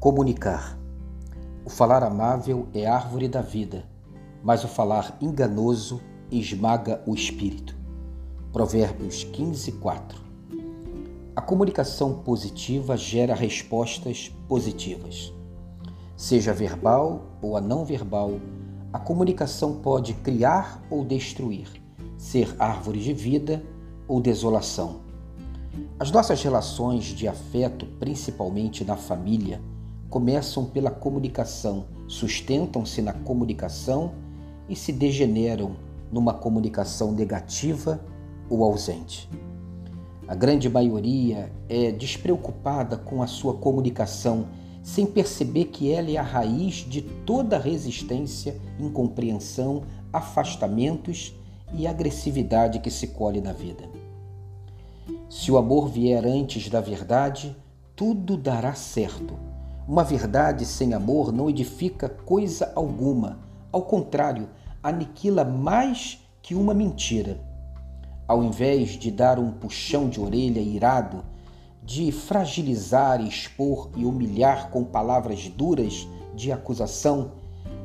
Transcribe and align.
Comunicar. 0.00 0.78
O 1.62 1.68
falar 1.68 2.02
amável 2.02 2.66
é 2.72 2.86
árvore 2.86 3.28
da 3.28 3.42
vida, 3.42 3.84
mas 4.42 4.64
o 4.64 4.66
falar 4.66 5.18
enganoso 5.20 6.00
esmaga 6.30 7.02
o 7.06 7.14
espírito. 7.14 7.76
Provérbios 8.50 9.24
15, 9.24 9.72
4. 9.72 10.18
A 11.36 11.42
comunicação 11.42 12.14
positiva 12.14 12.96
gera 12.96 13.34
respostas 13.34 14.34
positivas. 14.48 15.34
Seja 16.16 16.54
verbal 16.54 17.36
ou 17.42 17.54
a 17.54 17.60
não 17.60 17.84
verbal, 17.84 18.40
a 18.94 18.98
comunicação 18.98 19.82
pode 19.82 20.14
criar 20.14 20.82
ou 20.88 21.04
destruir, 21.04 21.68
ser 22.16 22.56
árvore 22.58 23.00
de 23.00 23.12
vida 23.12 23.62
ou 24.08 24.18
desolação. 24.18 25.02
As 25.98 26.10
nossas 26.10 26.42
relações 26.42 27.04
de 27.04 27.28
afeto, 27.28 27.84
principalmente 27.98 28.82
na 28.82 28.96
família, 28.96 29.60
começam 30.10 30.64
pela 30.64 30.90
comunicação, 30.90 31.84
sustentam-se 32.08 33.00
na 33.00 33.12
comunicação 33.12 34.12
e 34.68 34.74
se 34.74 34.92
degeneram 34.92 35.76
numa 36.10 36.34
comunicação 36.34 37.12
negativa 37.12 38.04
ou 38.50 38.64
ausente. 38.64 39.30
A 40.26 40.34
grande 40.34 40.68
maioria 40.68 41.52
é 41.68 41.92
despreocupada 41.92 42.96
com 42.96 43.22
a 43.22 43.28
sua 43.28 43.54
comunicação, 43.54 44.48
sem 44.82 45.06
perceber 45.06 45.66
que 45.66 45.92
ela 45.92 46.10
é 46.10 46.16
a 46.16 46.22
raiz 46.22 46.74
de 46.74 47.02
toda 47.02 47.58
resistência, 47.58 48.60
incompreensão, 48.80 49.84
afastamentos 50.12 51.34
e 51.72 51.86
agressividade 51.86 52.80
que 52.80 52.90
se 52.90 53.08
colhe 53.08 53.40
na 53.40 53.52
vida. 53.52 53.84
Se 55.28 55.52
o 55.52 55.58
amor 55.58 55.88
vier 55.88 56.24
antes 56.24 56.68
da 56.68 56.80
verdade, 56.80 57.56
tudo 57.94 58.36
dará 58.36 58.74
certo 58.74 59.50
uma 59.90 60.04
verdade 60.04 60.64
sem 60.64 60.94
amor 60.94 61.32
não 61.32 61.50
edifica 61.50 62.08
coisa 62.08 62.70
alguma, 62.76 63.40
ao 63.72 63.82
contrário, 63.82 64.48
aniquila 64.80 65.44
mais 65.44 66.24
que 66.40 66.54
uma 66.54 66.72
mentira. 66.72 67.40
Ao 68.28 68.40
invés 68.40 68.90
de 68.90 69.10
dar 69.10 69.40
um 69.40 69.50
puxão 69.50 70.08
de 70.08 70.20
orelha 70.20 70.60
irado, 70.60 71.24
de 71.82 72.12
fragilizar, 72.12 73.20
expor 73.20 73.90
e 73.96 74.04
humilhar 74.04 74.70
com 74.70 74.84
palavras 74.84 75.48
duras 75.48 76.06
de 76.36 76.52
acusação, 76.52 77.32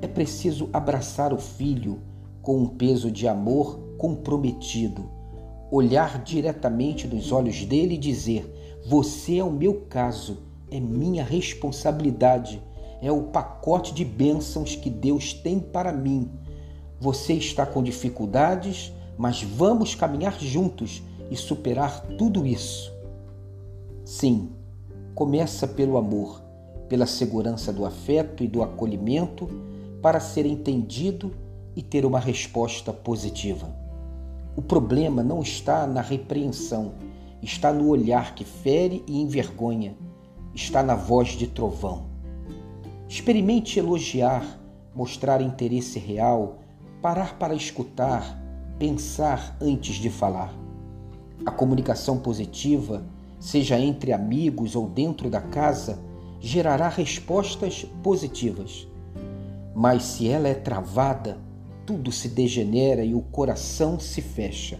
é 0.00 0.08
preciso 0.08 0.68
abraçar 0.72 1.32
o 1.32 1.38
filho 1.38 2.02
com 2.42 2.58
um 2.58 2.66
peso 2.66 3.12
de 3.12 3.28
amor 3.28 3.78
comprometido, 3.96 5.08
olhar 5.70 6.20
diretamente 6.24 7.06
nos 7.06 7.30
olhos 7.30 7.64
dele 7.64 7.94
e 7.94 7.98
dizer: 7.98 8.82
Você 8.88 9.38
é 9.38 9.44
o 9.44 9.52
meu 9.52 9.82
caso 9.82 10.50
é 10.72 10.80
minha 10.80 11.22
responsabilidade, 11.22 12.62
é 13.02 13.12
o 13.12 13.24
pacote 13.24 13.92
de 13.92 14.06
bênçãos 14.06 14.74
que 14.74 14.88
Deus 14.88 15.34
tem 15.34 15.60
para 15.60 15.92
mim. 15.92 16.30
Você 16.98 17.34
está 17.34 17.66
com 17.66 17.82
dificuldades, 17.82 18.90
mas 19.18 19.42
vamos 19.42 19.94
caminhar 19.94 20.40
juntos 20.40 21.02
e 21.30 21.36
superar 21.36 22.00
tudo 22.16 22.46
isso. 22.46 22.90
Sim, 24.02 24.50
começa 25.14 25.68
pelo 25.68 25.98
amor, 25.98 26.40
pela 26.88 27.06
segurança 27.06 27.70
do 27.70 27.84
afeto 27.84 28.42
e 28.42 28.48
do 28.48 28.62
acolhimento 28.62 29.48
para 30.00 30.20
ser 30.20 30.46
entendido 30.46 31.34
e 31.76 31.82
ter 31.82 32.06
uma 32.06 32.18
resposta 32.18 32.94
positiva. 32.94 33.68
O 34.56 34.62
problema 34.62 35.22
não 35.22 35.42
está 35.42 35.86
na 35.86 36.00
repreensão, 36.00 36.94
está 37.42 37.72
no 37.72 37.88
olhar 37.88 38.34
que 38.34 38.44
fere 38.44 39.04
e 39.06 39.20
envergonha 39.20 39.94
está 40.54 40.82
na 40.82 40.94
voz 40.94 41.30
de 41.30 41.46
trovão. 41.46 42.04
Experimente 43.08 43.78
elogiar, 43.78 44.60
mostrar 44.94 45.40
interesse 45.40 45.98
real, 45.98 46.58
parar 47.00 47.38
para 47.38 47.54
escutar, 47.54 48.40
pensar 48.78 49.56
antes 49.60 49.96
de 49.96 50.10
falar. 50.10 50.54
A 51.44 51.50
comunicação 51.50 52.18
positiva, 52.18 53.04
seja 53.40 53.78
entre 53.78 54.12
amigos 54.12 54.76
ou 54.76 54.88
dentro 54.88 55.28
da 55.28 55.40
casa, 55.40 55.98
gerará 56.40 56.88
respostas 56.88 57.84
positivas. 58.02 58.86
Mas 59.74 60.04
se 60.04 60.28
ela 60.28 60.48
é 60.48 60.54
travada, 60.54 61.38
tudo 61.84 62.12
se 62.12 62.28
degenera 62.28 63.04
e 63.04 63.14
o 63.14 63.20
coração 63.20 63.98
se 63.98 64.20
fecha. 64.20 64.78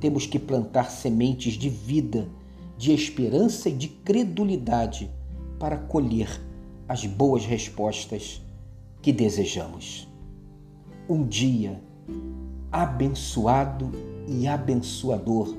Temos 0.00 0.26
que 0.26 0.38
plantar 0.38 0.90
sementes 0.90 1.54
de 1.54 1.68
vida 1.68 2.28
de 2.78 2.92
esperança 2.92 3.68
e 3.68 3.72
de 3.72 3.88
credulidade 3.88 5.10
para 5.58 5.76
colher 5.76 6.40
as 6.88 7.04
boas 7.04 7.44
respostas 7.44 8.40
que 9.02 9.12
desejamos. 9.12 10.08
Um 11.08 11.26
dia 11.26 11.82
abençoado 12.70 13.90
e 14.28 14.46
abençoador 14.46 15.54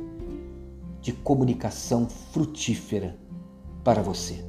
de 1.02 1.12
comunicação 1.12 2.08
frutífera 2.08 3.18
para 3.84 4.02
você. 4.02 4.44